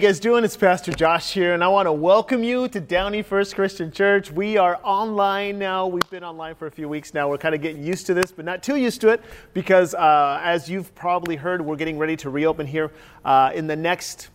[0.00, 0.44] You guys doing?
[0.44, 4.32] It's Pastor Josh here, and I want to welcome you to Downey First Christian Church.
[4.32, 5.88] We are online now.
[5.88, 7.28] We've been online for a few weeks now.
[7.28, 9.22] We're kind of getting used to this, but not too used to it
[9.52, 12.90] because, uh, as you've probably heard, we're getting ready to reopen here
[13.26, 14.30] uh, in the next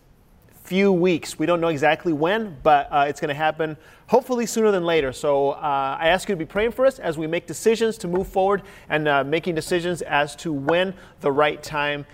[0.62, 1.36] few weeks.
[1.36, 3.76] We don't know exactly when, but uh, it's going to happen
[4.06, 5.12] hopefully sooner than later.
[5.12, 8.06] So uh, I ask you to be praying for us as we make decisions to
[8.06, 12.06] move forward and uh, making decisions as to when the right time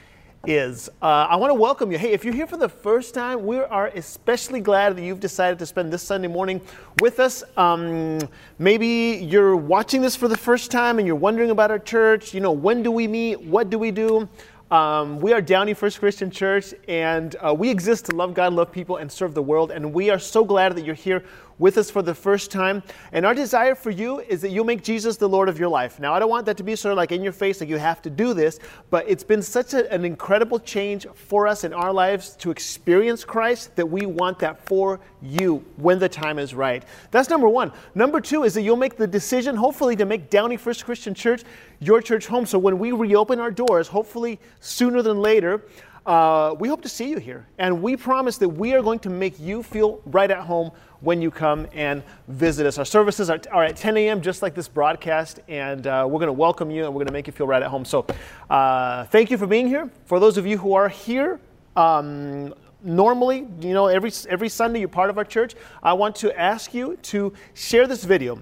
[0.46, 0.88] is.
[1.00, 1.98] Uh, I want to welcome you.
[1.98, 5.58] Hey, if you're here for the first time, we are especially glad that you've decided
[5.60, 6.60] to spend this Sunday morning
[7.00, 7.44] with us.
[7.56, 8.18] Um,
[8.58, 12.34] maybe you're watching this for the first time and you're wondering about our church.
[12.34, 13.40] You know, when do we meet?
[13.40, 14.28] What do we do?
[14.72, 18.72] Um, we are Downey First Christian Church, and uh, we exist to love God, love
[18.72, 19.70] people, and serve the world.
[19.70, 21.24] And we are so glad that you're here
[21.62, 22.82] with us for the first time.
[23.12, 26.00] And our desire for you is that you'll make Jesus the Lord of your life.
[26.00, 27.76] Now, I don't want that to be sort of like in your face, like you
[27.76, 28.58] have to do this,
[28.90, 33.24] but it's been such a, an incredible change for us in our lives to experience
[33.24, 36.84] Christ that we want that for you when the time is right.
[37.12, 37.70] That's number one.
[37.94, 41.44] Number two is that you'll make the decision, hopefully, to make Downey First Christian Church
[41.78, 42.44] your church home.
[42.44, 45.62] So when we reopen our doors, hopefully sooner than later,
[46.04, 47.46] uh, we hope to see you here.
[47.58, 50.72] And we promise that we are going to make you feel right at home
[51.02, 52.78] when you come and visit us.
[52.78, 56.28] Our services are, are at 10 a.m., just like this broadcast, and uh, we're going
[56.28, 57.84] to welcome you and we're going to make you feel right at home.
[57.84, 58.06] So
[58.48, 59.90] uh, thank you for being here.
[60.06, 61.40] For those of you who are here,
[61.76, 66.38] um, normally, you know, every, every Sunday you're part of our church, I want to
[66.38, 68.40] ask you to share this video.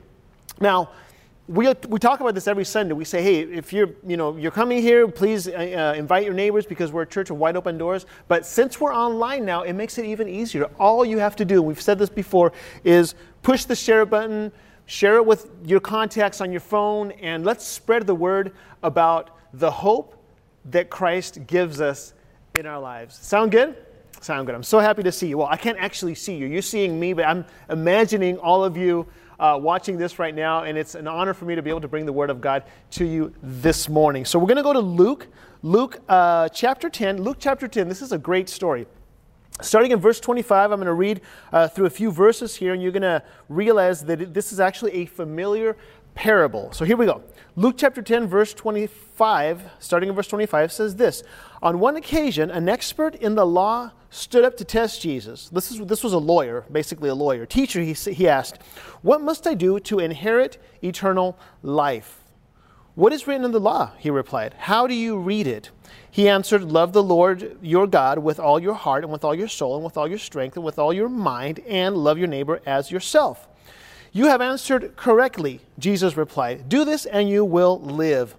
[0.61, 0.91] Now,
[1.51, 2.95] we, we talk about this every Sunday.
[2.95, 6.33] We say, hey, if you're, you know, you're coming here, please uh, uh, invite your
[6.33, 8.07] neighbors because we're a church of wide open doors.
[8.29, 10.67] But since we're online now, it makes it even easier.
[10.79, 12.53] All you have to do, we've said this before,
[12.85, 14.53] is push the share button,
[14.87, 18.53] share it with your contacts on your phone, and let's spread the word
[18.85, 20.23] about the hope
[20.67, 22.15] that Christ gives us
[22.55, 23.17] in our lives.
[23.17, 23.75] Sound good?
[24.21, 24.55] Sound good.
[24.55, 25.39] I'm so happy to see you.
[25.39, 26.47] Well, I can't actually see you.
[26.47, 29.05] You're seeing me, but I'm imagining all of you
[29.41, 31.89] uh, watching this right now, and it's an honor for me to be able to
[31.89, 32.63] bring the Word of God
[32.93, 34.25] to you this morning.
[34.25, 35.27] So we're going to go to Luke,
[35.63, 37.23] Luke uh, chapter 10.
[37.23, 38.87] Luke chapter 10, this is a great story.
[39.63, 42.83] Starting in verse 25, I'm going to read uh, through a few verses here, and
[42.83, 45.77] you're going to realize that this is actually a familiar
[46.15, 46.73] parable.
[46.73, 47.23] So here we go.
[47.57, 51.23] Luke chapter 10, verse 25, starting in verse 25, says this
[51.63, 55.49] On one occasion, an expert in the law stood up to test Jesus.
[55.49, 57.47] This, is, this was a lawyer, basically a lawyer.
[57.47, 58.63] Teacher, he, he asked,
[59.03, 62.21] What must I do to inherit eternal life?
[62.95, 63.93] What is written in the law?
[63.99, 64.55] He replied.
[64.59, 65.71] How do you read it?
[66.11, 69.49] He answered, Love the Lord your God with all your heart and with all your
[69.49, 72.61] soul and with all your strength and with all your mind, and love your neighbor
[72.67, 73.49] as yourself.
[74.13, 76.69] You have answered correctly, Jesus replied.
[76.69, 78.37] Do this and you will live.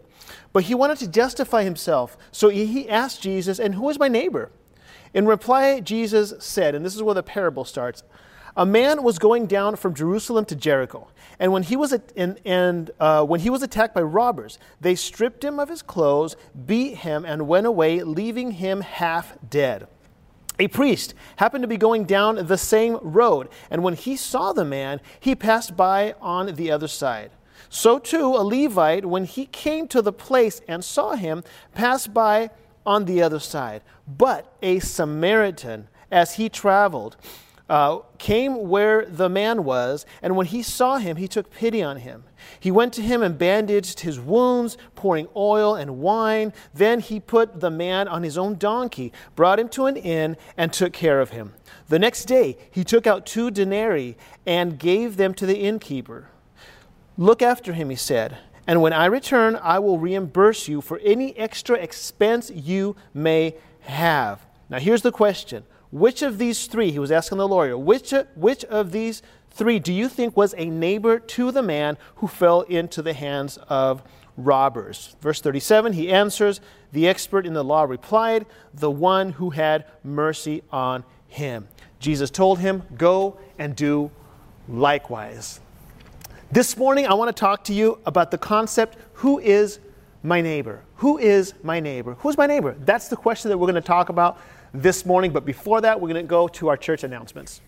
[0.53, 2.17] But he wanted to justify himself.
[2.31, 4.51] So he asked Jesus, And who is my neighbor?
[5.13, 8.03] In reply, Jesus said, and this is where the parable starts
[8.55, 11.07] a man was going down from Jerusalem to Jericho,
[11.39, 15.43] and when he was, and, and uh, when he was attacked by robbers, they stripped
[15.43, 19.87] him of his clothes, beat him, and went away, leaving him half dead.
[20.61, 24.63] A priest happened to be going down the same road, and when he saw the
[24.63, 27.31] man, he passed by on the other side.
[27.67, 32.51] So too, a Levite, when he came to the place and saw him, passed by
[32.85, 33.81] on the other side.
[34.07, 37.17] But a Samaritan, as he traveled,
[37.71, 41.97] uh, came where the man was, and when he saw him, he took pity on
[41.97, 42.25] him.
[42.59, 46.51] He went to him and bandaged his wounds, pouring oil and wine.
[46.73, 50.73] Then he put the man on his own donkey, brought him to an inn, and
[50.73, 51.53] took care of him.
[51.87, 56.27] The next day, he took out two denarii and gave them to the innkeeper.
[57.17, 58.37] Look after him, he said
[58.67, 64.45] and when I return, I will reimburse you for any extra expense you may have.
[64.69, 68.63] Now, here's the question Which of these three, he was asking the lawyer, which, which
[68.65, 73.01] of these three do you think was a neighbor to the man who fell into
[73.01, 74.01] the hands of
[74.37, 75.17] robbers?
[75.21, 76.61] Verse 37, he answers,
[76.93, 81.67] The expert in the law replied, The one who had mercy on him.
[81.99, 84.11] Jesus told him, Go and do
[84.69, 85.59] likewise.
[86.51, 89.79] This morning, I want to talk to you about the concept who is
[90.23, 90.83] my neighbor?
[90.97, 92.15] Who is my neighbor?
[92.19, 92.75] Who's my neighbor?
[92.79, 94.37] That's the question that we're going to talk about
[94.73, 95.31] this morning.
[95.31, 97.61] But before that, we're going to go to our church announcements.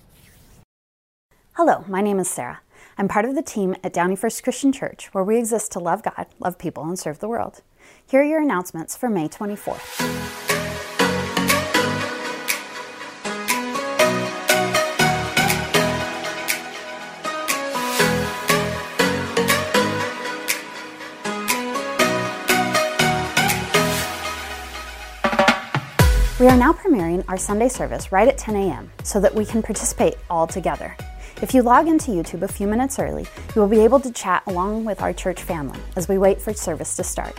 [1.53, 2.61] Hello, my name is Sarah.
[2.97, 6.03] I'm part of the team at Downey First Christian Church, where we exist to love
[6.03, 7.61] God, love people, and serve the world.
[8.05, 10.52] Here are your announcements for May 24th.
[26.63, 28.89] Now premiering our Sunday service right at 10 a.m.
[29.03, 30.95] so that we can participate all together.
[31.41, 34.43] If you log into YouTube a few minutes early, you will be able to chat
[34.47, 37.37] along with our church family as we wait for service to start.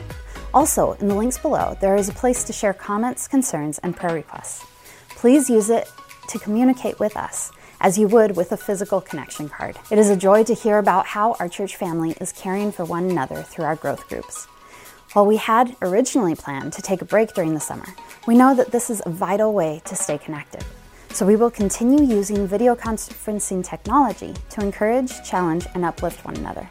[0.53, 4.15] Also, in the links below, there is a place to share comments, concerns, and prayer
[4.15, 4.62] requests.
[5.09, 5.91] Please use it
[6.29, 7.50] to communicate with us
[7.81, 9.79] as you would with a physical connection card.
[9.91, 13.09] It is a joy to hear about how our church family is caring for one
[13.09, 14.49] another through our growth groups.
[15.14, 17.87] While we had originally planned to take a break during the summer,
[18.26, 20.64] we know that this is a vital way to stay connected.
[21.11, 26.69] So we will continue using video conferencing technology to encourage, challenge, and uplift one another.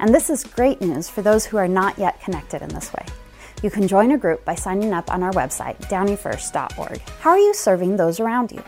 [0.00, 3.06] And this is great news for those who are not yet connected in this way.
[3.62, 7.00] You can join a group by signing up on our website, downeyfirst.org.
[7.20, 8.64] How are you serving those around you?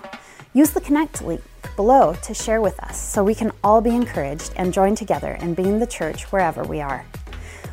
[0.55, 1.43] Use the Connect link
[1.75, 5.55] below to share with us so we can all be encouraged and join together in
[5.55, 7.05] being the church wherever we are.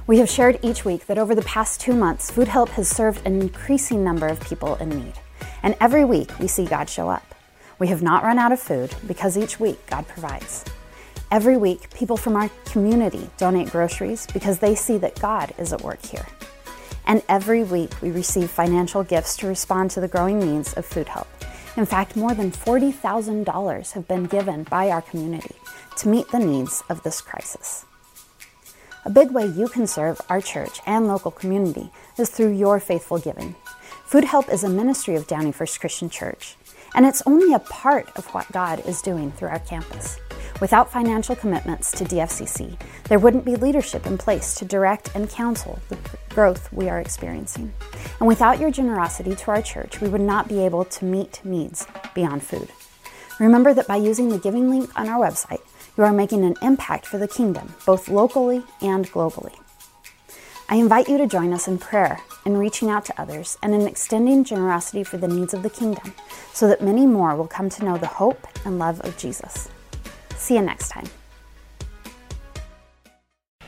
[0.08, 3.26] We have shared each week that over the past two months, Food Help has served
[3.26, 5.14] an increasing number of people in need.
[5.64, 7.34] And every week, we see God show up.
[7.80, 10.64] We have not run out of food because each week God provides.
[11.32, 15.82] Every week, people from our community donate groceries because they see that God is at
[15.82, 16.28] work here.
[17.08, 21.08] And every week, we receive financial gifts to respond to the growing needs of Food
[21.08, 21.28] Help.
[21.78, 25.56] In fact, more than $40,000 have been given by our community
[25.98, 27.88] to meet the needs of this crisis.
[29.08, 33.20] A big way you can serve our church and local community is through your faithful
[33.20, 33.54] giving.
[34.04, 36.56] Food Help is a ministry of Downey First Christian Church,
[36.96, 40.18] and it's only a part of what God is doing through our campus.
[40.60, 45.80] Without financial commitments to DFCC, there wouldn't be leadership in place to direct and counsel
[45.90, 46.00] the
[46.30, 47.72] growth we are experiencing.
[48.20, 51.86] And without your generosity to our church, we would not be able to meet needs
[52.16, 52.70] beyond food.
[53.40, 55.62] Remember that by using the giving link on our website,
[55.98, 59.56] you are making an impact for the kingdom, both locally and globally.
[60.68, 63.82] I invite you to join us in prayer, in reaching out to others, and in
[63.88, 66.14] extending generosity for the needs of the kingdom,
[66.54, 69.70] so that many more will come to know the hope and love of Jesus.
[70.36, 71.06] See you next time.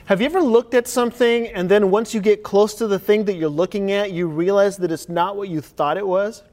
[0.05, 3.25] Have you ever looked at something and then once you get close to the thing
[3.25, 6.43] that you're looking at, you realize that it's not what you thought it was?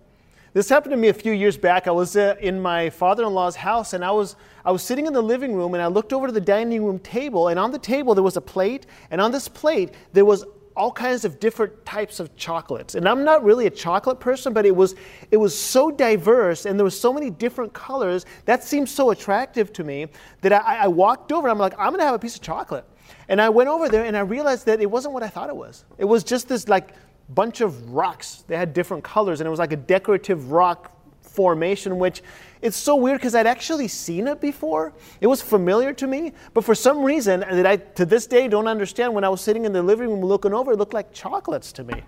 [0.55, 1.89] This happened to me a few years back.
[1.89, 5.21] I was uh, in my father-in-law's house and I was I was sitting in the
[5.21, 8.15] living room and I looked over to the dining room table and on the table
[8.15, 10.45] there was a plate and on this plate there was
[10.77, 12.95] all kinds of different types of chocolates.
[12.95, 14.95] And I'm not really a chocolate person, but it was
[15.33, 19.73] it was so diverse and there was so many different colors that seemed so attractive
[19.73, 20.07] to me
[20.43, 22.85] that I, I walked over and I'm like, I'm gonna have a piece of chocolate.
[23.29, 25.57] And I went over there and I realized that it wasn't what I thought it
[25.57, 25.85] was.
[25.99, 26.91] It was just this like
[27.29, 28.45] bunch of rocks.
[28.47, 30.91] They had different colors, and it was like a decorative rock
[31.23, 32.23] formation, which
[32.63, 34.93] it's so weird because I'd actually seen it before.
[35.21, 38.69] It was familiar to me, but for some reason that I to this day don't
[38.69, 41.73] understand, when I was sitting in the living room looking over, it looked like chocolates
[41.73, 42.03] to me.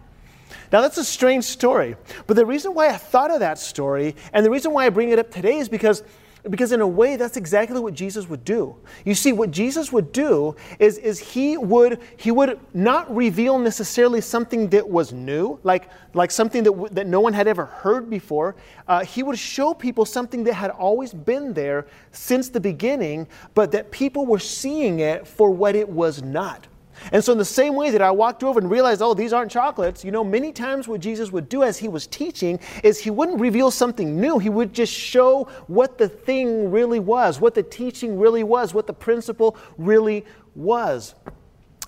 [0.73, 1.97] Now, that's a strange story,
[2.27, 5.11] but the reason why I thought of that story and the reason why I bring
[5.11, 6.03] it up today is because
[6.51, 8.77] because in a way that's exactly what jesus would do.
[9.05, 14.21] You see what jesus would do is, is he would he would not reveal necessarily
[14.21, 18.09] something that was new like like something that, w- that no one had ever heard
[18.09, 18.57] before.
[18.89, 23.73] Uh, he would show people something that had always been there since the beginning but
[23.73, 26.67] that people were seeing it for what it was not
[27.13, 29.51] and so, in the same way that I walked over and realized, oh, these aren't
[29.51, 33.11] chocolates, you know, many times what Jesus would do as he was teaching is he
[33.11, 34.39] wouldn't reveal something new.
[34.39, 38.87] He would just show what the thing really was, what the teaching really was, what
[38.87, 40.25] the principle really
[40.55, 41.15] was.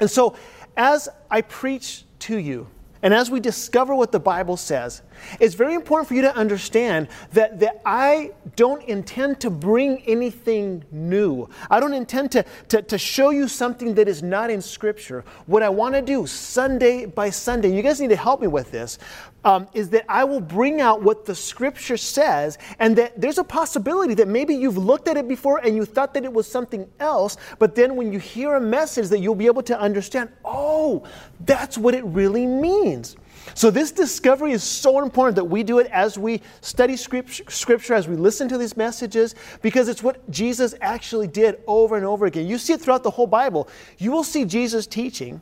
[0.01, 0.37] And so,
[0.77, 2.69] as I preach to you,
[3.03, 5.03] and as we discover what the Bible says,
[5.41, 10.85] it's very important for you to understand that, that I don't intend to bring anything
[10.91, 11.49] new.
[11.71, 15.25] I don't intend to, to, to show you something that is not in Scripture.
[15.47, 18.71] What I want to do Sunday by Sunday, you guys need to help me with
[18.71, 18.99] this,
[19.45, 23.45] um, is that I will bring out what the Scripture says, and that there's a
[23.45, 26.89] possibility that maybe you've looked at it before and you thought that it was something
[27.01, 31.05] else, but then when you hear a message that you'll be able to understand, oh,
[31.45, 33.17] that's what it really means.
[33.55, 38.09] So, this discovery is so important that we do it as we study scripture, as
[38.09, 42.47] we listen to these messages, because it's what Jesus actually did over and over again.
[42.47, 43.69] You see it throughout the whole Bible.
[43.99, 45.41] You will see Jesus teaching,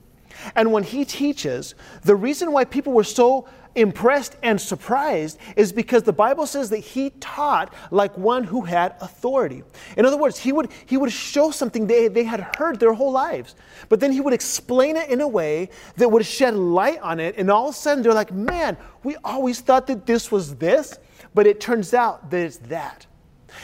[0.54, 6.02] and when he teaches, the reason why people were so impressed and surprised is because
[6.02, 9.62] the Bible says that he taught like one who had authority.
[9.96, 13.12] In other words, he would, he would show something they, they had heard their whole
[13.12, 13.54] lives,
[13.88, 17.36] but then he would explain it in a way that would shed light on it.
[17.36, 20.98] And all of a sudden, they're like, man, we always thought that this was this,
[21.34, 23.06] but it turns out that it's that.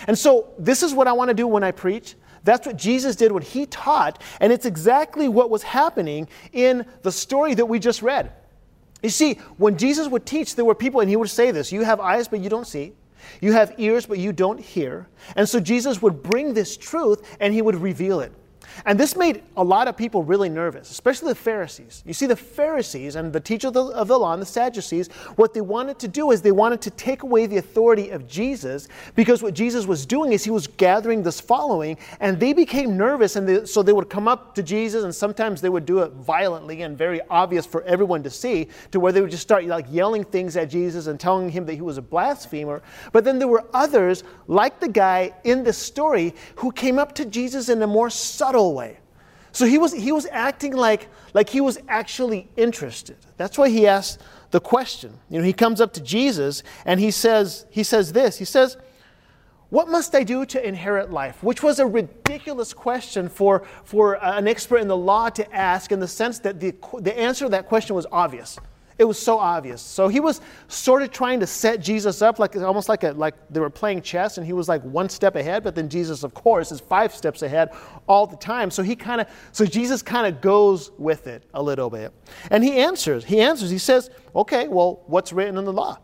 [0.07, 2.15] And so, this is what I want to do when I preach.
[2.45, 7.13] That's what Jesus did when he taught, and it's exactly what was happening in the
[7.13, 8.33] story that we just read.
[9.03, 11.83] You see, when Jesus would teach, there were people, and he would say this You
[11.83, 12.95] have eyes, but you don't see.
[13.41, 15.09] You have ears, but you don't hear.
[15.37, 18.33] And so Jesus would bring this truth and he would reveal it.
[18.85, 22.03] And this made a lot of people really nervous, especially the Pharisees.
[22.07, 25.09] You see, the Pharisees and the teachers of the, of the, law and the Sadducees,
[25.37, 28.89] what they wanted to do is they wanted to take away the authority of Jesus
[29.15, 33.37] because what Jesus was doing is he was gathering this following, and they became nervous.
[33.37, 36.13] And they, so they would come up to Jesus, and sometimes they would do it
[36.13, 39.87] violently and very obvious for everyone to see, to where they would just start like
[39.91, 42.83] yelling things at Jesus and telling him that he was a blasphemer.
[43.13, 47.25] But then there were others, like the guy in this story, who came up to
[47.25, 48.99] Jesus in a more subtle way.
[49.53, 53.17] So he was, he was acting like, like he was actually interested.
[53.37, 55.19] That's why he asked the question.
[55.29, 58.39] You know, he comes up to Jesus and he says, he says this.
[58.39, 58.79] He says,
[59.69, 61.43] What must I do to inherit life?
[61.43, 66.01] Which was a ridiculous question for, for an expert in the law to ask in
[66.01, 68.59] the sense that the, the answer to that question was obvious.
[69.03, 69.83] It was so obvious.
[69.83, 73.35] So he was sort of trying to set Jesus up, like almost like a, like
[73.51, 75.65] they were playing chess, and he was like one step ahead.
[75.65, 77.73] But then Jesus, of course, is five steps ahead
[78.07, 78.71] all the time.
[78.71, 82.13] So he kind of, so Jesus kind of goes with it a little bit,
[82.53, 83.25] and he answers.
[83.25, 83.71] He answers.
[83.71, 85.99] He says, "Okay, well, what's written in the law?"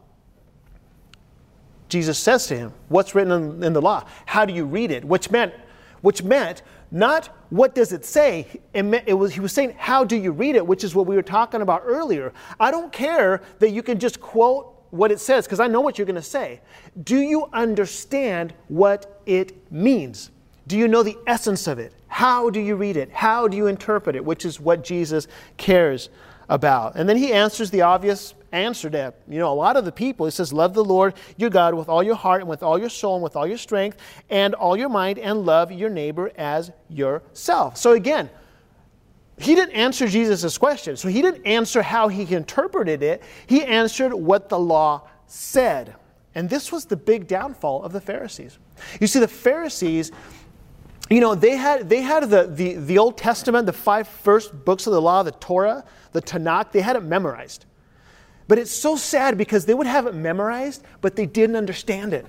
[1.88, 4.07] Jesus says to him, "What's written in, in the law?
[4.26, 5.55] How do you read it?" Which meant,
[6.00, 8.47] which meant not what does it say.
[8.73, 11.23] It, was, he was saying, how do you read it, which is what we were
[11.23, 12.33] talking about earlier.
[12.59, 15.99] I don't care that you can just quote what it says, because I know what
[15.99, 16.61] you're going to say.
[17.04, 20.30] Do you understand what it means?
[20.66, 21.92] Do you know the essence of it?
[22.09, 23.11] How do you read it?
[23.11, 24.25] How do you interpret it?
[24.25, 25.28] Which is what Jesus
[25.59, 26.09] cares
[26.49, 26.97] about.
[26.97, 30.26] And then he answers the obvious answer to, you know, a lot of the people.
[30.26, 32.88] He says, Love the Lord your God with all your heart and with all your
[32.88, 33.99] soul and with all your strength
[34.31, 37.76] and all your mind, and love your neighbor as yourself.
[37.76, 38.31] So again,
[39.38, 40.97] he didn't answer Jesus' question.
[40.97, 43.23] So he didn't answer how he interpreted it.
[43.47, 45.95] He answered what the law said.
[46.35, 48.59] And this was the big downfall of the Pharisees.
[49.00, 50.12] You see, the Pharisees
[51.11, 54.87] you know, they had, they had the, the, the Old Testament, the five first books
[54.87, 57.64] of the law, the Torah, the Tanakh, they had it memorized.
[58.49, 62.26] But it's so sad because they would have it memorized, but they didn't understand it.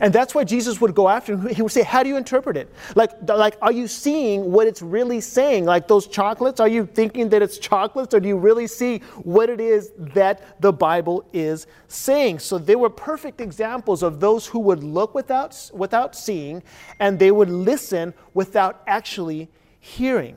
[0.00, 1.48] And that's why Jesus would go after him.
[1.48, 2.72] He would say, How do you interpret it?
[2.94, 5.64] Like, like, are you seeing what it's really saying?
[5.64, 9.50] Like those chocolates, are you thinking that it's chocolates, or do you really see what
[9.50, 12.38] it is that the Bible is saying?
[12.38, 16.62] So they were perfect examples of those who would look without, without seeing,
[17.00, 19.48] and they would listen without actually
[19.80, 20.36] hearing.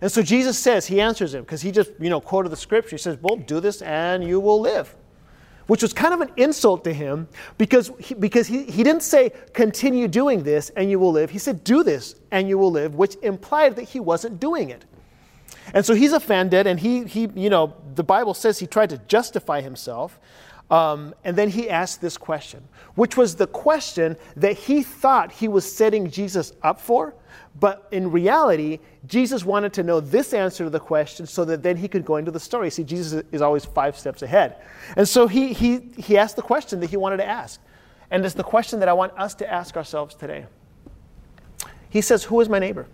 [0.00, 2.96] And so Jesus says, He answers him, because he just, you know, quoted the scripture.
[2.96, 4.94] He says, Well, do this and you will live
[5.66, 9.32] which was kind of an insult to him because he, because he, he didn't say,
[9.52, 11.30] continue doing this and you will live.
[11.30, 14.84] He said, do this and you will live, which implied that he wasn't doing it.
[15.74, 18.98] And so he's offended, and he, he you know, the Bible says he tried to
[19.08, 20.20] justify himself.
[20.70, 22.62] Um, and then he asked this question,
[22.96, 27.14] which was the question that he thought he was setting Jesus up for,
[27.60, 31.76] but in reality, Jesus wanted to know this answer to the question so that then
[31.76, 32.70] he could go into the story.
[32.70, 34.56] See, Jesus is always five steps ahead.
[34.96, 37.60] And so he, he, he asked the question that he wanted to ask.
[38.10, 40.46] And it's the question that I want us to ask ourselves today.
[41.88, 42.86] He says, Who is my neighbor?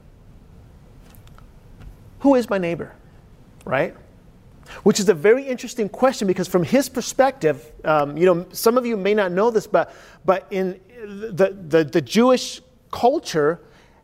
[2.20, 2.94] Who is my neighbor?
[3.64, 3.96] Right?
[4.82, 8.86] Which is a very interesting question because, from his perspective, um, you know, some of
[8.86, 12.60] you may not know this, but, but in the, the, the Jewish
[12.90, 13.60] culture,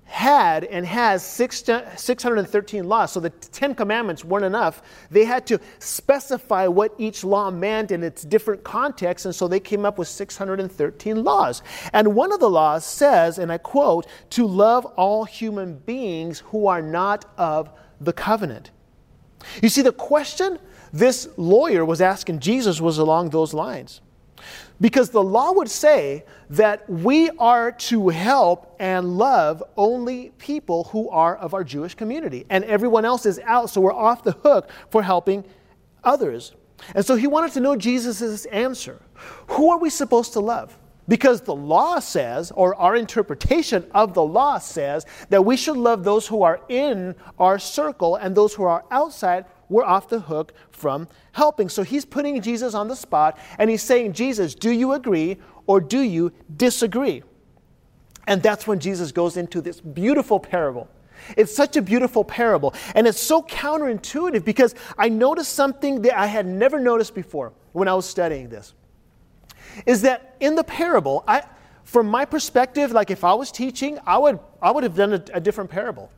[0.09, 3.13] had and has six, 613 laws.
[3.13, 4.83] So the Ten Commandments weren't enough.
[5.11, 9.61] They had to specify what each law meant in its different contexts, and so they
[9.61, 11.63] came up with 613 laws.
[11.93, 16.67] And one of the laws says, and I quote, to love all human beings who
[16.67, 17.71] are not of
[18.01, 18.71] the covenant.
[19.63, 20.59] You see, the question
[20.93, 24.01] this lawyer was asking Jesus was along those lines.
[24.81, 31.11] Because the law would say that we are to help and love only people who
[31.11, 34.71] are of our Jewish community, and everyone else is out, so we're off the hook
[34.91, 35.45] for helping
[36.05, 36.55] others.
[36.95, 39.03] And so he wanted to know Jesus' answer.
[39.49, 40.79] Who are we supposed to love?
[41.09, 46.05] Because the law says, or our interpretation of the law says, that we should love
[46.05, 50.53] those who are in our circle and those who are outside we're off the hook
[50.71, 51.69] from helping.
[51.69, 55.37] So he's putting Jesus on the spot and he's saying, Jesus, do you agree
[55.67, 57.23] or do you disagree?
[58.27, 60.89] And that's when Jesus goes into this beautiful parable.
[61.37, 62.75] It's such a beautiful parable.
[62.95, 67.89] And it's so counterintuitive because I noticed something that I had never noticed before when
[67.89, 68.75] I was studying this.
[69.87, 71.43] Is that in the parable, I,
[71.85, 75.25] from my perspective, like if I was teaching, I would, I would have done a,
[75.35, 76.11] a different parable.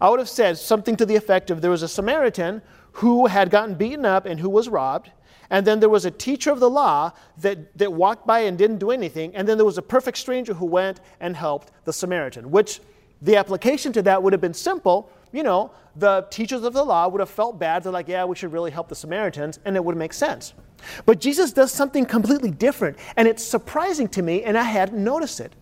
[0.00, 3.50] I would have said something to the effect of there was a Samaritan who had
[3.50, 5.10] gotten beaten up and who was robbed.
[5.50, 8.78] And then there was a teacher of the law that, that walked by and didn't
[8.78, 9.34] do anything.
[9.34, 12.80] And then there was a perfect stranger who went and helped the Samaritan, which
[13.22, 15.10] the application to that would have been simple.
[15.32, 17.82] You know, the teachers of the law would have felt bad.
[17.82, 19.58] They're like, yeah, we should really help the Samaritans.
[19.64, 20.54] And it would make sense.
[21.06, 22.98] But Jesus does something completely different.
[23.16, 25.54] And it's surprising to me, and I hadn't noticed it,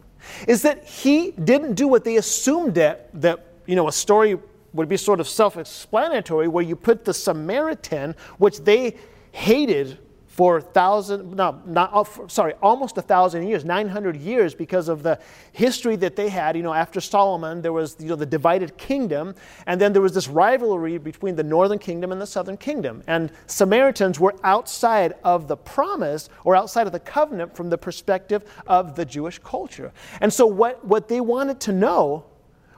[0.47, 4.39] is that he didn't do what they assumed that, that you know, a story
[4.73, 8.97] would be sort of self explanatory, where you put the Samaritan, which they
[9.33, 9.99] hated
[10.37, 15.19] for thousand no not uh, sorry almost a thousand years 900 years because of the
[15.53, 16.59] history that they had.
[16.59, 19.35] You know after solomon there was you know the divided kingdom
[19.67, 23.03] and then there was this rivalry between the northern kingdom and the southern kingdom.
[23.07, 28.45] And samaritans were outside of the promise or outside of the covenant from the perspective
[28.67, 29.91] of the jewish culture.
[30.21, 32.27] And so what what they wanted to know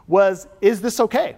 [0.07, 1.35] was is this okay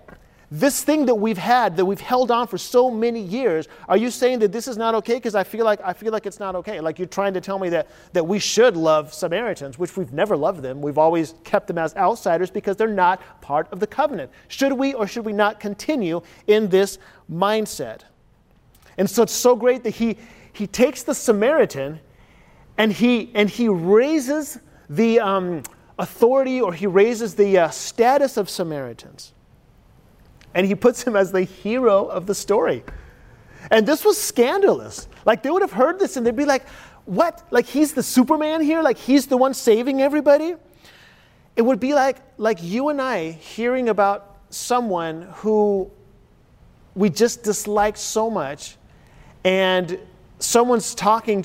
[0.52, 4.10] this thing that we've had, that we've held on for so many years, are you
[4.10, 5.14] saying that this is not okay?
[5.14, 6.80] Because I feel like I feel like it's not okay.
[6.80, 10.36] Like you're trying to tell me that, that we should love Samaritans, which we've never
[10.36, 10.82] loved them.
[10.82, 14.32] We've always kept them as outsiders because they're not part of the covenant.
[14.48, 16.98] Should we or should we not continue in this
[17.30, 18.00] mindset?
[18.98, 20.16] And so it's so great that he
[20.52, 22.00] he takes the Samaritan
[22.76, 25.62] and he and he raises the um,
[25.96, 29.32] authority or he raises the uh, status of Samaritans
[30.54, 32.84] and he puts him as the hero of the story.
[33.70, 35.08] And this was scandalous.
[35.24, 36.66] Like they would have heard this and they'd be like,
[37.04, 37.46] what?
[37.50, 38.82] Like he's the Superman here?
[38.82, 40.54] Like he's the one saving everybody?
[41.56, 45.90] It would be like, like you and I hearing about someone who
[46.94, 48.76] we just dislike so much,
[49.44, 49.98] and
[50.38, 51.44] someone's talking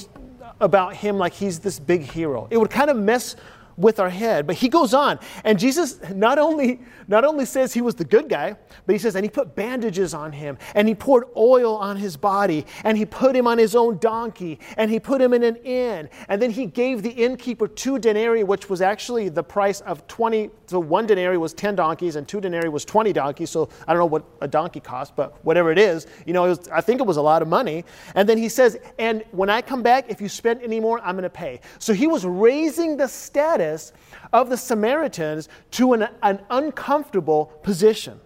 [0.60, 2.48] about him like he's this big hero.
[2.50, 3.36] It would kind of mess
[3.78, 4.48] with our head.
[4.48, 8.30] But he goes on, and Jesus not only, not only says he was the good
[8.30, 11.98] guy, but he says, and he put bandages on him, and he poured oil on
[11.98, 15.44] his body, and he put him on his own donkey, and he put him in
[15.44, 16.10] an inn.
[16.30, 20.50] And then he gave the innkeeper two denarii, which was actually the price of 20.
[20.68, 23.50] So one denarii was 10 donkeys, and two denarii was 20 donkeys.
[23.50, 26.68] So I don't know what a donkey costs, but whatever it is, you know, was,
[26.70, 27.84] I think it was a lot of money.
[28.16, 31.16] And then he says, and when I come back, if you spend any more, I'm
[31.16, 31.60] going to pay.
[31.80, 33.94] So he was raising the status status
[34.34, 38.20] of the Samaritans to an, an uncomfortable position.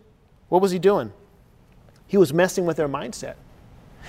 [0.49, 1.11] What was he doing?
[2.07, 3.35] He was messing with their mindset.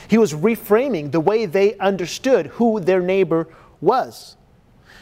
[0.08, 3.48] He was reframing the way they understood who their neighbor
[3.80, 4.36] was.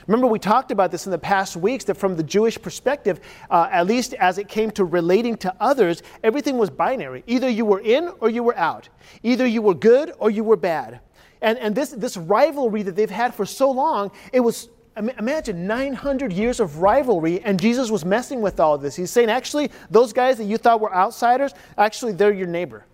[0.06, 3.68] Remember, we talked about this in the past weeks that from the Jewish perspective, uh,
[3.70, 7.22] at least as it came to relating to others, everything was binary.
[7.26, 8.88] Either you were in or you were out,
[9.22, 11.00] either you were good or you were bad.
[11.42, 16.32] And, and this, this rivalry that they've had for so long, it was Imagine 900
[16.32, 18.96] years of rivalry, and Jesus was messing with all this.
[18.96, 22.84] He's saying, actually, those guys that you thought were outsiders, actually, they're your neighbor.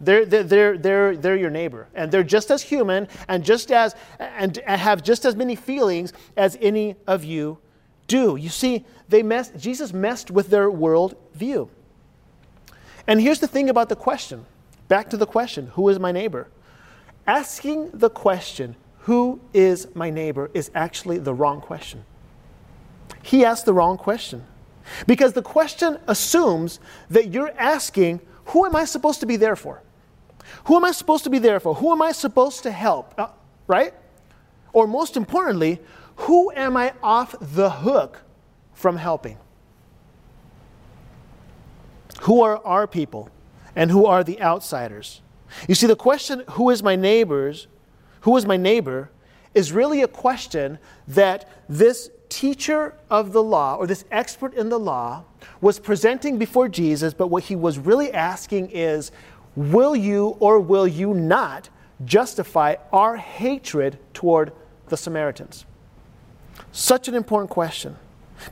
[0.00, 1.88] They're, they're, they're, they're, they're your neighbor.
[1.94, 6.58] And they're just as human and just as and have just as many feelings as
[6.60, 7.58] any of you
[8.08, 8.36] do.
[8.36, 11.70] You see, they messed, Jesus messed with their world view.
[13.06, 14.44] And here's the thing about the question.
[14.88, 16.48] Back to the question, who is my neighbor?
[17.26, 22.04] Asking the question, who is my neighbor is actually the wrong question.
[23.22, 24.44] He asked the wrong question.
[25.06, 29.82] Because the question assumes that you're asking, who am I supposed to be there for?
[30.64, 31.74] Who am I supposed to be there for?
[31.74, 33.14] Who am I supposed to help?
[33.18, 33.28] Uh,
[33.66, 33.94] right?
[34.72, 35.80] Or most importantly,
[36.16, 38.22] who am I off the hook
[38.74, 39.38] from helping?
[42.22, 43.30] Who are our people
[43.74, 45.22] and who are the outsiders?
[45.68, 47.66] You see, the question, who is my neighbors,
[48.22, 49.10] who is my neighbor,
[49.54, 54.78] is really a question that this teacher of the law, or this expert in the
[54.78, 55.24] law,
[55.60, 59.12] was presenting before Jesus, but what he was really asking is,
[59.54, 61.68] will you or will you not
[62.04, 64.52] justify our hatred toward
[64.88, 65.66] the Samaritans?
[66.70, 67.96] Such an important question.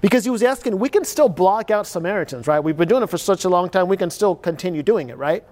[0.01, 2.61] Because he was asking, we can still block out Samaritans, right?
[2.61, 5.17] We've been doing it for such a long time, we can still continue doing it,
[5.17, 5.43] right?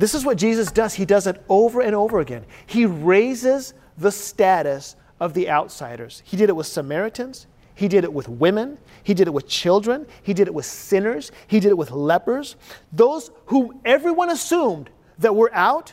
[0.00, 0.94] This is what Jesus does.
[0.94, 2.46] He does it over and over again.
[2.64, 6.22] He raises the status of the outsiders.
[6.24, 7.46] He did it with Samaritans.
[7.74, 8.78] He did it with women.
[9.02, 10.06] He did it with children.
[10.22, 11.32] He did it with sinners.
[11.48, 12.56] He did it with lepers.
[12.90, 15.92] Those who everyone assumed that were out,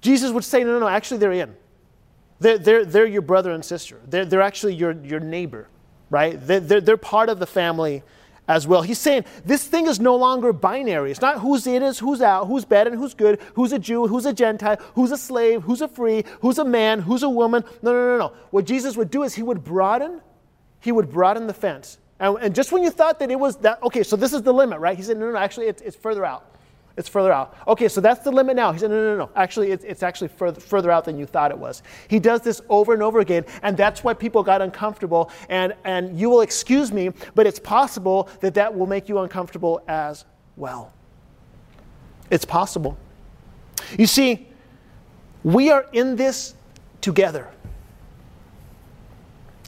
[0.00, 1.54] Jesus would say, no, no, no, actually they're in.
[2.40, 4.00] They're, they're, they're your brother and sister.
[4.08, 5.68] They're, they're actually your, your neighbor,
[6.08, 6.38] right?
[6.40, 8.04] They're, they're, they're part of the family
[8.46, 8.82] as well.
[8.82, 11.10] He's saying this thing is no longer binary.
[11.10, 14.06] It's not who's in is who's out, who's bad and who's good, who's a Jew,
[14.06, 17.64] who's a Gentile, who's a slave, who's a free, who's a man, who's a woman.
[17.82, 18.32] No, no, no, no.
[18.50, 20.20] What Jesus would do is he would broaden,
[20.80, 21.98] he would broaden the fence.
[22.20, 24.52] And, and just when you thought that it was that, okay, so this is the
[24.52, 24.96] limit, right?
[24.96, 26.53] He said, no, no, no, actually, it's, it's further out.
[26.96, 27.56] It's further out.
[27.66, 28.70] Okay, so that's the limit now.
[28.72, 29.30] He said, no, no, no, no.
[29.34, 31.82] Actually, it's, it's actually further, further out than you thought it was.
[32.06, 35.30] He does this over and over again, and that's why people got uncomfortable.
[35.48, 39.82] And, and you will excuse me, but it's possible that that will make you uncomfortable
[39.88, 40.24] as
[40.56, 40.92] well.
[42.30, 42.96] It's possible.
[43.98, 44.48] You see,
[45.42, 46.54] we are in this
[47.00, 47.50] together.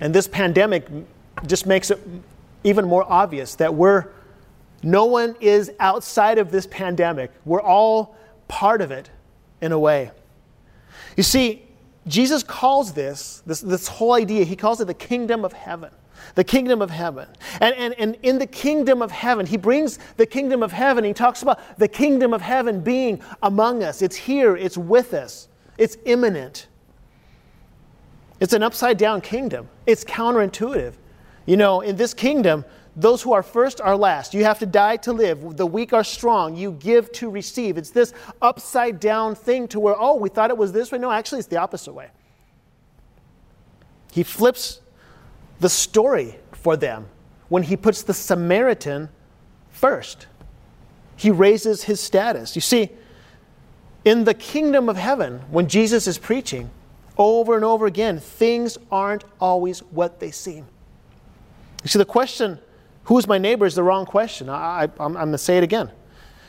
[0.01, 0.87] And this pandemic
[1.47, 2.01] just makes it
[2.63, 4.13] even more obvious that we're
[4.87, 7.33] no one is outside of this pandemic.
[7.45, 9.11] We're all part of it
[9.61, 10.13] in a way.
[11.17, 11.67] You see,
[12.07, 15.91] Jesus calls this, this, this whole idea, he calls it the kingdom of heaven.
[16.37, 17.27] The kingdom of heaven.
[17.61, 21.03] And, and, and in the kingdom of heaven, he brings the kingdom of heaven.
[21.03, 24.03] He talks about the kingdom of heaven being among us.
[24.03, 26.69] It's here, it's with us, it's imminent.
[28.39, 29.69] It's an upside down kingdom.
[29.85, 30.93] It's counterintuitive.
[31.45, 32.65] You know, in this kingdom,
[32.97, 34.33] those who are first are last.
[34.33, 35.57] You have to die to live.
[35.59, 36.57] The weak are strong.
[36.57, 37.77] You give to receive.
[37.77, 40.99] It's this upside down thing to where, oh, we thought it was this way.
[40.99, 42.09] No, actually, it's the opposite way.
[44.13, 44.81] He flips
[45.61, 47.07] the story for them
[47.51, 49.11] when he puts the Samaritan
[49.71, 50.27] first.
[51.17, 52.57] He raises his status.
[52.57, 52.91] You see,
[54.07, 56.71] in the kingdom of heaven, when Jesus is preaching
[57.19, 60.67] over and over again, things aren't always what they seem.
[61.83, 62.59] You see, the question,
[63.07, 64.49] who is my neighbor, is the wrong question.
[64.49, 65.91] I, am going to say it again.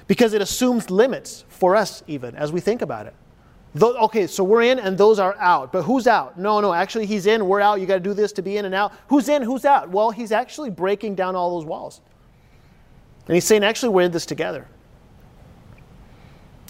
[0.07, 3.13] Because it assumes limits for us, even as we think about it.
[3.81, 5.71] okay, so we're in and those are out.
[5.71, 6.39] But who's out?
[6.39, 7.79] No, no, actually, he's in, we're out.
[7.79, 8.91] You got to do this to be in and out.
[9.07, 9.89] Who's in, who's out?
[9.89, 12.01] Well, he's actually breaking down all those walls.
[13.27, 14.67] And he's saying, actually, we're in this together.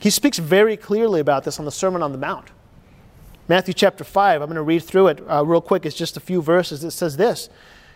[0.01, 2.49] He speaks very clearly about this on the Sermon on the Mount.
[3.47, 5.85] Matthew chapter 5, I'm going to read through it uh, real quick.
[5.85, 6.83] It's just a few verses.
[6.83, 7.49] It says this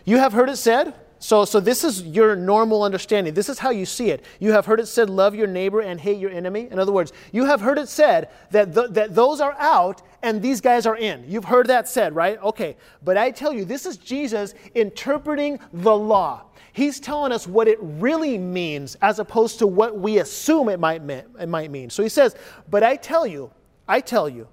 [0.06, 3.32] you have heard it said, so, so this is your normal understanding.
[3.32, 4.24] This is how you see it.
[4.40, 6.66] You have heard it said, love your neighbor and hate your enemy.
[6.68, 10.42] In other words, you have heard it said that, th- that those are out and
[10.42, 11.24] these guys are in.
[11.28, 12.42] You've heard that said, right?
[12.42, 12.76] Okay.
[13.04, 16.46] But I tell you, this is Jesus interpreting the law.
[16.72, 21.04] He's telling us what it really means as opposed to what we assume it might,
[21.04, 21.88] mean, it might mean.
[21.88, 22.34] So he says,
[22.68, 23.52] But I tell you,
[23.86, 24.48] I tell you,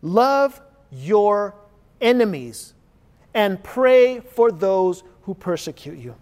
[0.00, 1.56] love your
[2.00, 2.72] enemies
[3.34, 6.14] and pray for those who persecute you,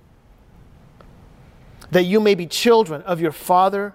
[1.90, 3.94] that you may be children of your Father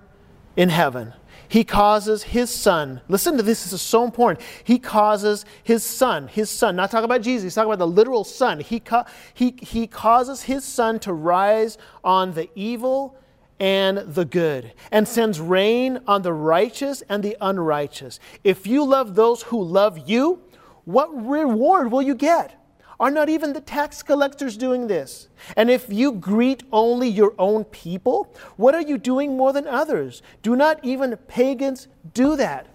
[0.56, 1.13] in heaven.
[1.48, 4.45] He causes his son, listen to this, this is so important.
[4.63, 8.24] He causes his son, his son, not talking about Jesus, he's talking about the literal
[8.24, 8.60] son.
[8.60, 13.17] He, ca- he, he causes his son to rise on the evil
[13.60, 18.19] and the good, and sends rain on the righteous and the unrighteous.
[18.43, 20.43] If you love those who love you,
[20.86, 22.59] what reward will you get?
[23.00, 25.30] Are not even the tax collectors doing this?
[25.56, 30.22] And if you greet only your own people, what are you doing more than others?
[30.42, 32.68] Do not even pagans do that?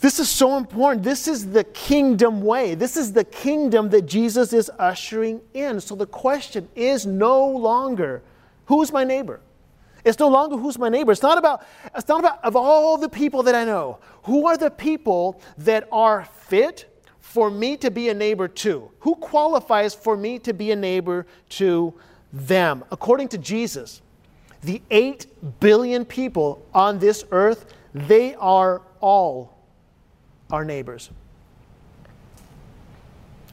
[0.00, 1.04] This is so important.
[1.04, 2.74] This is the kingdom way.
[2.74, 5.80] This is the kingdom that Jesus is ushering in.
[5.80, 8.22] So the question is no longer,
[8.66, 9.40] who's my neighbor?
[10.04, 11.12] It's no longer who's my neighbor.
[11.12, 13.98] It's not about, it's not about of all the people that I know.
[14.24, 16.97] Who are the people that are fit
[17.28, 18.90] for me to be a neighbor to?
[19.00, 21.92] Who qualifies for me to be a neighbor to
[22.32, 22.82] them?
[22.90, 24.00] According to Jesus,
[24.62, 29.58] the 8 billion people on this earth, they are all
[30.50, 31.10] our neighbors.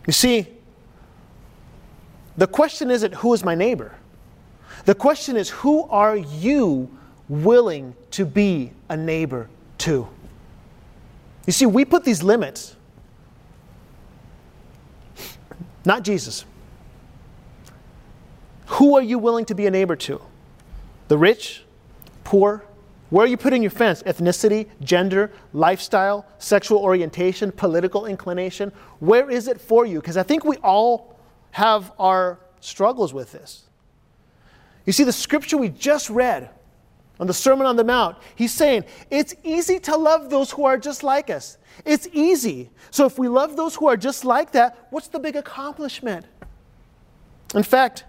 [0.08, 0.48] You see,
[2.38, 3.94] the question isn't who is my neighbor?
[4.86, 6.90] The question is who are you
[7.28, 10.08] willing to be a neighbor to?
[11.46, 12.78] You see, we put these limits
[15.86, 16.46] not Jesus.
[18.68, 20.22] Who are you willing to be a neighbor to?
[21.08, 21.64] The rich?
[22.24, 22.66] Poor?
[23.12, 24.02] Where are you putting your fence?
[24.04, 28.72] Ethnicity, gender, lifestyle, sexual orientation, political inclination?
[29.00, 30.02] Where is it for you?
[30.02, 31.16] Because I think we all
[31.52, 33.64] have our struggles with this.
[34.86, 36.50] You see, the scripture we just read
[37.20, 40.78] on the Sermon on the Mount, he's saying it's easy to love those who are
[40.78, 41.58] just like us.
[41.86, 42.70] It's easy.
[42.92, 46.26] So if we love those who are just like that, what's the big accomplishment?
[47.54, 48.06] In fact,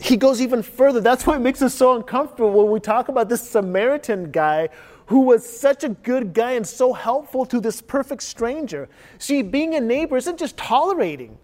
[0.00, 1.00] he goes even further.
[1.00, 4.68] That's why it makes us so uncomfortable when we talk about this Samaritan guy
[5.06, 8.88] who was such a good guy and so helpful to this perfect stranger.
[9.18, 11.38] See, being a neighbor isn't just tolerating.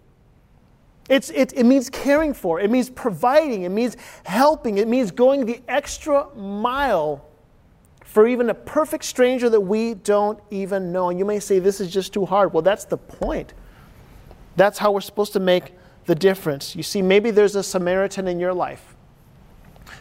[1.10, 5.44] It's, it, it means caring for, it means providing, it means helping, it means going
[5.44, 7.26] the extra mile
[8.04, 11.10] for even a perfect stranger that we don't even know.
[11.10, 12.52] And you may say, this is just too hard.
[12.52, 13.54] Well, that's the point.
[14.54, 15.74] That's how we're supposed to make
[16.06, 16.76] the difference.
[16.76, 18.94] You see, maybe there's a Samaritan in your life.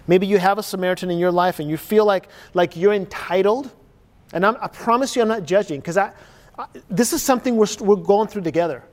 [0.05, 3.71] Maybe you have a Samaritan in your life and you feel like, like you're entitled.
[4.31, 6.13] And I'm, i promise you, I'm not judging because I,
[6.57, 8.83] I, this is something we're, we're going through together.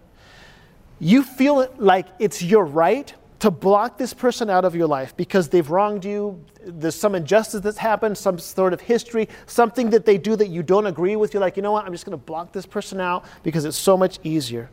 [0.99, 5.49] You feel like it's your right to block this person out of your life because
[5.49, 10.17] they've wronged you, there's some injustice that's happened, some sort of history, something that they
[10.17, 11.35] do that you don't agree with.
[11.35, 13.77] You're like, you know what, I'm just going to block this person out because it's
[13.77, 14.71] so much easier.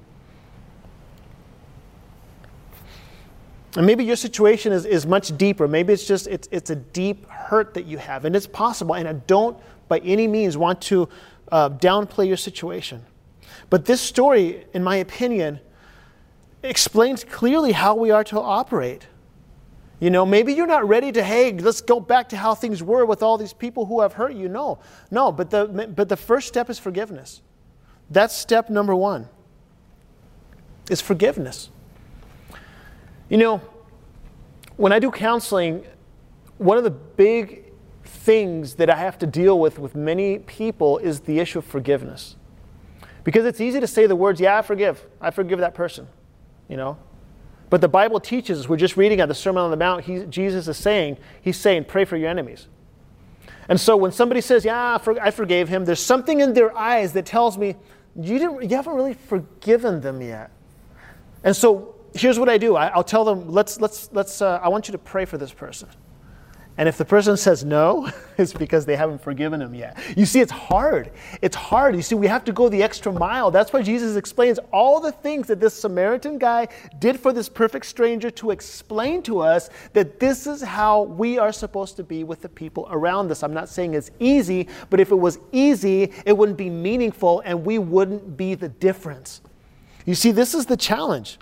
[3.76, 5.68] And maybe your situation is, is much deeper.
[5.68, 8.96] Maybe it's just it's, it's a deep hurt that you have, and it's possible.
[8.96, 9.58] And I don't
[9.88, 11.10] by any means want to
[11.52, 13.04] uh, downplay your situation.
[13.70, 15.60] But this story, in my opinion,
[16.64, 19.08] explains clearly how we are to operate.
[20.00, 23.06] You know, maybe you're not ready to, hey, let's go back to how things were
[23.06, 24.50] with all these people who have hurt you.
[24.50, 24.80] No,
[25.12, 27.42] no, but the, but the first step is forgiveness.
[28.10, 29.30] That's step number one,
[30.90, 31.70] is forgiveness.
[33.30, 33.62] You know,
[34.76, 35.86] when I do counseling,
[36.58, 37.72] one of the big
[38.04, 42.36] things that I have to deal with with many people is the issue of forgiveness.
[43.24, 45.06] Because it's easy to say the words, yeah, I forgive.
[45.22, 46.08] I forgive that person
[46.70, 46.98] you know.
[47.70, 50.26] But the Bible teaches us, we're just reading at the Sermon on the Mount, he,
[50.26, 52.68] Jesus is saying, he's saying, pray for your enemies.
[53.68, 57.26] And so when somebody says, yeah, I forgave him, there's something in their eyes that
[57.26, 57.76] tells me,
[58.16, 60.52] you, didn't, you haven't really forgiven them yet.
[61.44, 62.76] And so here's what I do.
[62.76, 65.52] I, will tell them, let's, let's, let's, uh, I want you to pray for this
[65.52, 65.90] person.
[66.76, 69.98] And if the person says no, it's because they haven't forgiven him yet.
[70.18, 71.12] You see, it's hard.
[71.42, 71.96] It's hard.
[71.96, 73.52] You see, we have to go the extra mile.
[73.52, 77.86] That's why Jesus explains all the things that this Samaritan guy did for this perfect
[77.86, 82.42] stranger to explain to us that this is how we are supposed to be with
[82.42, 83.44] the people around us.
[83.44, 87.64] I'm not saying it's easy, but if it was easy, it wouldn't be meaningful and
[87.64, 89.42] we wouldn't be the difference.
[90.08, 91.38] You see, this is the challenge.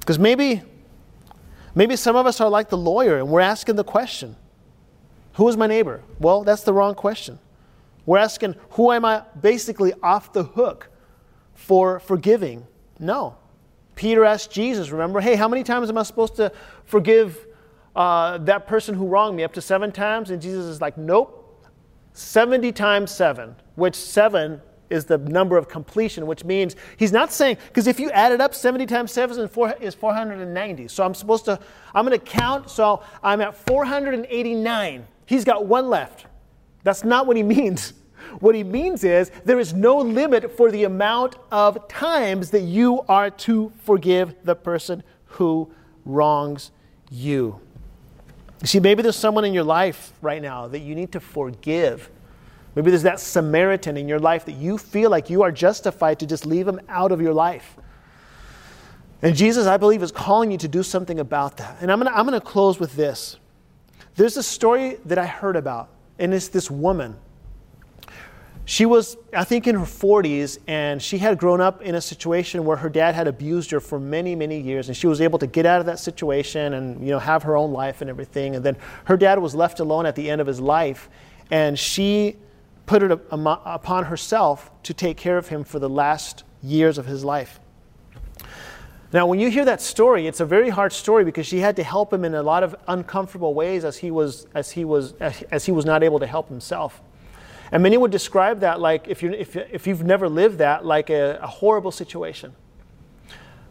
[0.00, 0.62] Because maybe
[1.74, 4.36] Maybe some of us are like the lawyer and we're asking the question
[5.34, 6.02] Who is my neighbor?
[6.18, 7.38] Well, that's the wrong question.
[8.06, 10.90] We're asking, Who am I basically off the hook
[11.54, 12.66] for forgiving?
[12.98, 13.36] No.
[13.98, 16.52] Peter asked Jesus, remember, hey, how many times am I supposed to
[16.84, 17.46] forgive
[17.96, 19.42] uh, that person who wronged me?
[19.42, 20.30] Up to seven times?
[20.30, 21.66] And Jesus is like, nope,
[22.12, 27.58] 70 times seven, which seven is the number of completion, which means he's not saying,
[27.68, 30.88] because if you add it up, 70 times 7 is, 4, is 490.
[30.88, 31.58] So I'm supposed to,
[31.94, 35.06] I'm going to count, so I'm at 489.
[35.26, 36.26] He's got one left.
[36.84, 37.94] That's not what he means.
[38.40, 43.02] What he means is there is no limit for the amount of times that you
[43.08, 45.72] are to forgive the person who
[46.04, 46.70] wrongs
[47.10, 47.60] you.
[48.60, 52.10] You see, maybe there's someone in your life right now that you need to forgive
[52.78, 56.26] Maybe there's that Samaritan in your life that you feel like you are justified to
[56.26, 57.76] just leave him out of your life.
[59.20, 61.78] And Jesus, I believe, is calling you to do something about that.
[61.80, 63.36] And I'm going to I'm going to close with this.
[64.14, 65.88] There's a story that I heard about,
[66.20, 67.16] and it's this woman.
[68.64, 72.64] She was, I think, in her 40s, and she had grown up in a situation
[72.64, 75.48] where her dad had abused her for many, many years, and she was able to
[75.48, 78.54] get out of that situation and you know have her own life and everything.
[78.54, 81.10] And then her dad was left alone at the end of his life,
[81.50, 82.36] and she
[82.88, 87.22] put it upon herself to take care of him for the last years of his
[87.22, 87.60] life.
[89.12, 91.84] Now, when you hear that story, it's a very hard story because she had to
[91.84, 95.66] help him in a lot of uncomfortable ways as he was, as he was, as
[95.66, 97.00] he was not able to help himself.
[97.70, 101.10] And many would describe that like, if, you, if, if you've never lived that, like
[101.10, 102.54] a, a horrible situation.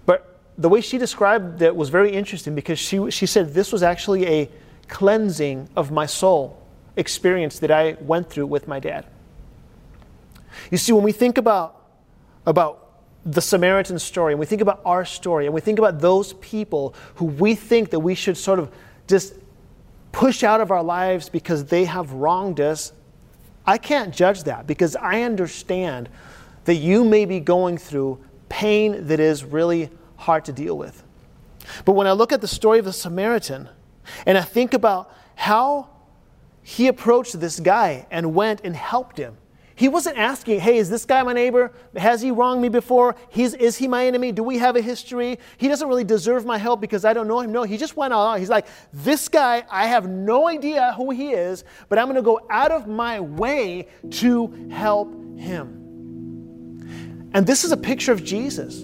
[0.06, 3.82] But the way she described it was very interesting because she, she said this was
[3.82, 4.49] actually a
[4.88, 6.62] cleansing of my soul
[6.97, 9.05] experience that I went through with my dad.
[10.71, 11.81] You see, when we think about,
[12.45, 12.83] about
[13.25, 16.93] the Samaritan story, and we think about our story, and we think about those people
[17.15, 18.71] who we think that we should sort of
[19.07, 19.36] just
[20.12, 22.91] push out of our lives because they have wronged us,
[23.65, 26.10] I can't judge that because I understand
[26.65, 31.03] that you may be going through pain that is really hard to deal with.
[31.86, 33.69] But when I look at the story of the Samaritan
[34.25, 35.89] and I think about how
[36.67, 39.38] he approached this guy and went and helped him.
[39.73, 41.71] He wasn't asking, hey, is this guy my neighbor?
[41.95, 43.15] Has he wronged me before?
[43.30, 44.34] He's, is he my enemy?
[44.34, 45.39] Do we have a history?
[45.56, 47.53] He doesn't really deserve my help because I don't know him.
[47.53, 48.38] No, he just went on.
[48.39, 52.21] He's like, this guy, I have no idea who he is, but I'm going to
[52.21, 57.30] go out of my way to help him.
[57.34, 58.80] And this is a picture of Jesus.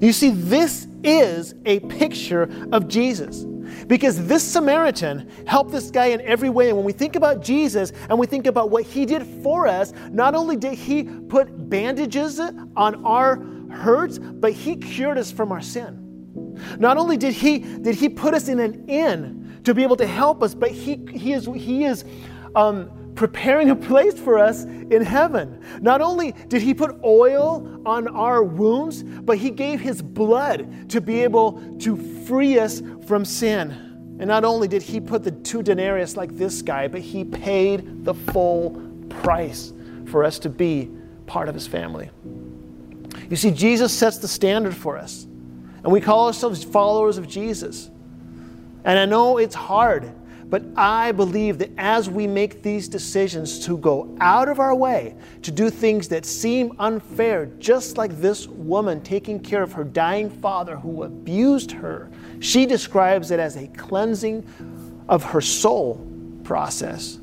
[0.00, 3.44] You see, this is a picture of Jesus.
[3.86, 6.68] Because this Samaritan helped this guy in every way.
[6.68, 9.92] And when we think about Jesus and we think about what he did for us,
[10.10, 13.36] not only did he put bandages on our
[13.70, 16.04] hurts, but He cured us from our sin.
[16.78, 20.06] Not only did He did He put us in an inn to be able to
[20.06, 22.04] help us, but He He is He is
[22.54, 25.60] um, preparing a place for us in heaven.
[25.80, 31.00] Not only did He put oil on our wounds, but He gave His blood to
[31.00, 33.72] be able to free us from sin.
[34.20, 38.04] And not only did He put the two denarius like this guy, but He paid
[38.04, 39.72] the full price
[40.06, 40.88] for us to be
[41.26, 42.10] part of His family.
[43.28, 47.90] You see, Jesus sets the standard for us, and we call ourselves followers of Jesus.
[48.84, 50.14] And I know it's hard
[50.50, 55.14] but I believe that as we make these decisions to go out of our way
[55.42, 60.30] to do things that seem unfair, just like this woman taking care of her dying
[60.30, 64.46] father who abused her, she describes it as a cleansing
[65.08, 66.06] of her soul
[66.44, 67.18] process.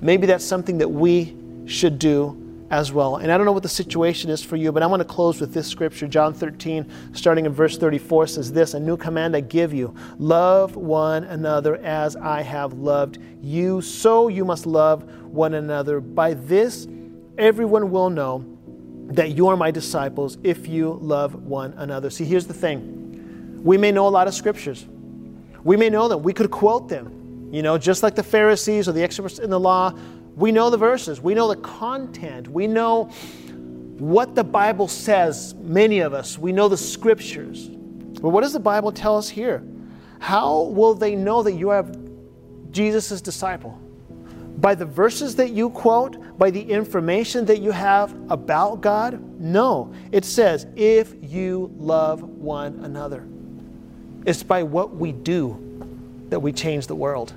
[0.00, 3.16] Maybe that's something that we should do as well.
[3.16, 5.40] And I don't know what the situation is for you, but I want to close
[5.40, 6.06] with this scripture.
[6.06, 10.76] John 13, starting in verse 34, says this A new command I give you love
[10.76, 13.80] one another as I have loved you.
[13.80, 16.00] So you must love one another.
[16.00, 16.86] By this,
[17.38, 18.44] everyone will know
[19.10, 22.10] that you are my disciples if you love one another.
[22.10, 24.86] See, here's the thing we may know a lot of scriptures,
[25.64, 27.14] we may know them, we could quote them.
[27.50, 29.94] You know, just like the Pharisees or the experts in the law,
[30.38, 33.06] we know the verses, we know the content, we know
[33.98, 37.66] what the Bible says, many of us, we know the scriptures.
[37.66, 39.64] But what does the Bible tell us here?
[40.20, 41.84] How will they know that you are
[42.70, 43.80] Jesus' disciple?
[44.58, 49.20] By the verses that you quote, by the information that you have about God?
[49.40, 49.92] No.
[50.12, 53.26] It says, if you love one another.
[54.24, 55.64] It's by what we do
[56.28, 57.32] that we change the world.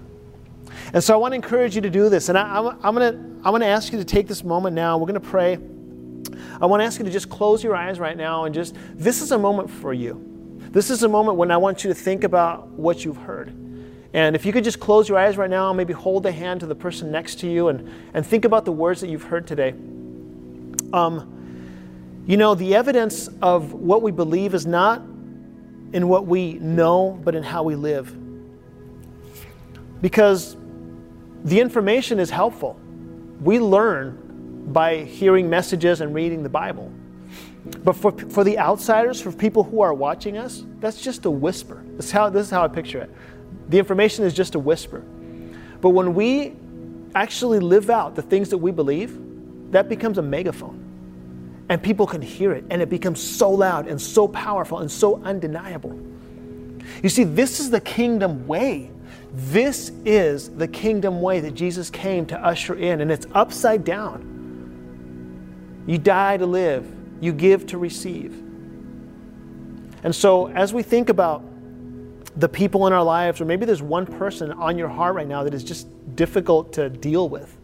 [0.94, 2.30] And so I want to encourage you to do this.
[2.30, 4.76] And I, am I'm going to I'm going to ask you to take this moment
[4.76, 4.98] now.
[4.98, 5.58] We're going to pray.
[6.62, 9.22] I want to ask you to just close your eyes right now and just, this
[9.22, 10.60] is a moment for you.
[10.70, 13.50] This is a moment when I want you to think about what you've heard.
[14.14, 16.68] And if you could just close your eyes right now, maybe hold the hand to
[16.68, 19.74] the person next to you and, and think about the words that you've heard today.
[20.94, 25.02] Um, you know, the evidence of what we believe is not
[25.94, 28.16] in what we know, but in how we live.
[30.02, 30.56] Because
[31.44, 32.80] the information is helpful.
[33.42, 36.92] We learn by hearing messages and reading the Bible.
[37.84, 41.84] But for, for the outsiders, for people who are watching us, that's just a whisper.
[41.96, 43.12] This is, how, this is how I picture it.
[43.70, 45.04] The information is just a whisper.
[45.80, 46.56] But when we
[47.16, 49.18] actually live out the things that we believe,
[49.72, 50.78] that becomes a megaphone.
[51.70, 55.22] And people can hear it, and it becomes so loud and so powerful and so
[55.24, 55.98] undeniable.
[57.02, 58.92] You see, this is the kingdom way.
[59.34, 65.84] This is the kingdom way that Jesus came to usher in, and it's upside down.
[65.88, 66.86] You die to live,
[67.22, 68.34] you give to receive.
[70.04, 71.44] And so, as we think about
[72.38, 75.44] the people in our lives, or maybe there's one person on your heart right now
[75.44, 77.58] that is just difficult to deal with,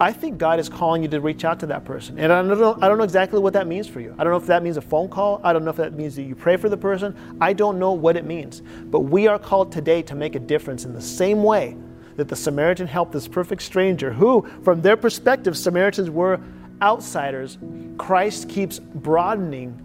[0.00, 2.18] I think God is calling you to reach out to that person.
[2.18, 4.14] And I don't, know, I don't know exactly what that means for you.
[4.18, 5.40] I don't know if that means a phone call.
[5.44, 7.36] I don't know if that means that you pray for the person.
[7.40, 8.60] I don't know what it means.
[8.60, 11.76] But we are called today to make a difference in the same way
[12.16, 16.40] that the Samaritan helped this perfect stranger, who, from their perspective, Samaritans were
[16.80, 17.58] outsiders.
[17.98, 19.80] Christ keeps broadening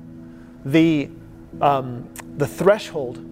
[0.65, 1.09] the,
[1.61, 3.25] um, the threshold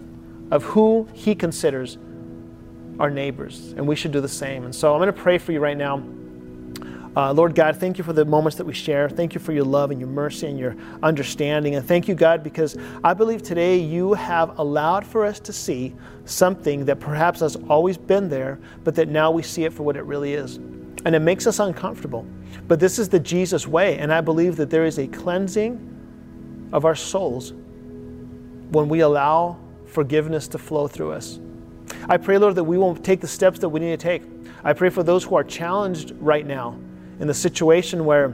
[0.51, 1.97] of who he considers
[2.99, 3.73] our neighbors.
[3.77, 4.63] And we should do the same.
[4.65, 6.03] And so I'm going to pray for you right now.
[7.15, 9.09] Uh, Lord God, thank you for the moments that we share.
[9.09, 11.75] Thank you for your love and your mercy and your understanding.
[11.75, 15.95] And thank you, God, because I believe today you have allowed for us to see
[16.25, 19.95] something that perhaps has always been there, but that now we see it for what
[19.95, 20.57] it really is.
[21.05, 22.25] And it makes us uncomfortable.
[22.67, 23.97] But this is the Jesus way.
[23.97, 27.53] And I believe that there is a cleansing of our souls
[28.71, 31.39] when we allow forgiveness to flow through us.
[32.09, 34.23] I pray, Lord, that we won't take the steps that we need to take.
[34.63, 36.77] I pray for those who are challenged right now
[37.19, 38.33] in the situation where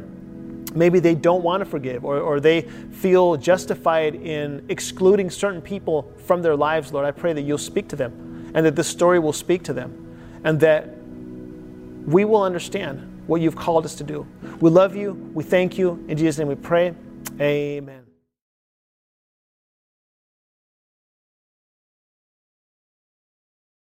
[0.76, 6.12] maybe they don't want to forgive or, or they feel justified in excluding certain people
[6.26, 9.20] from their lives, Lord, I pray that you'll speak to them and that this story
[9.20, 10.90] will speak to them and that
[12.06, 14.28] we will understand what you've called us to do.
[14.60, 15.14] We love you.
[15.34, 16.04] We thank you.
[16.08, 16.94] In Jesus' name we pray.
[17.40, 18.03] Amen.